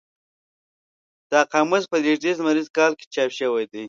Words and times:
دا 1.31 1.39
قاموس 1.51 1.83
په 1.91 1.97
لېږدیز 2.03 2.35
لمریز 2.39 2.67
کال 2.77 2.91
کې 2.99 3.05
چاپ 3.13 3.29
شوی 3.39 3.65
دی. 3.71 3.79